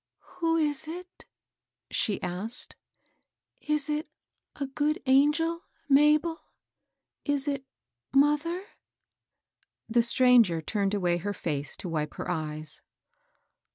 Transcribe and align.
"Who 0.39 0.55
is 0.55 0.87
it?" 0.87 1.27
she 1.91 2.19
asked." 2.23 2.75
Is 3.75 3.87
it 3.87 4.09
a 4.55 4.65
good 4.65 4.99
angel, 5.05 5.61
Mabel?— 5.87 6.39
is 7.23 7.47
it 7.47 7.65
mother?" 8.11 8.63
The 9.91 10.01
stranger 10.01 10.59
turned 10.59 10.95
away 10.95 11.17
her 11.17 11.33
face 11.35 11.75
to 11.75 11.87
wipe 11.87 12.15
her 12.15 12.31
eyes. 12.31 12.81